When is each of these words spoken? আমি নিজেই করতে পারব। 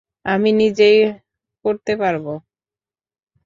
আমি 0.25 0.49
নিজেই 0.53 0.97
করতে 1.65 1.93
পারব। 1.97 2.25